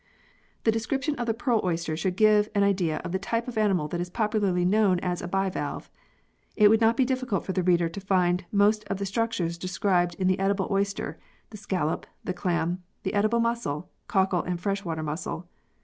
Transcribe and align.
The 0.63 0.71
description 0.71 1.13
of 1.17 1.27
the 1.27 1.33
pearl 1.35 1.61
oyster 1.63 1.95
should 1.95 2.15
give 2.15 2.49
an 2.55 2.63
idea 2.63 2.97
of 3.03 3.11
the 3.11 3.19
type 3.19 3.47
of 3.47 3.55
animal 3.55 3.87
that 3.89 4.01
is 4.01 4.09
popularly 4.09 4.65
known 4.65 4.97
as 5.01 5.21
a 5.21 5.27
bivalve. 5.27 5.91
It 6.55 6.69
would 6.69 6.81
not 6.81 6.97
be 6.97 7.05
difficult 7.05 7.45
for 7.45 7.53
the 7.53 7.61
reader 7.61 7.87
to 7.87 8.01
find 8.01 8.43
most 8.51 8.83
of 8.85 8.97
the 8.97 9.05
structures 9.05 9.59
described 9.59 10.15
in 10.15 10.25
the 10.25 10.39
edible 10.39 10.67
oyster, 10.71 11.19
the 11.51 11.57
scallop, 11.57 12.07
the 12.23 12.33
clam, 12.33 12.81
the 13.03 13.13
edible 13.13 13.39
mussel, 13.39 13.91
cockle 14.07 14.41
and 14.41 14.59
fresh 14.59 14.83
water 14.83 15.03
mussel. 15.03 15.47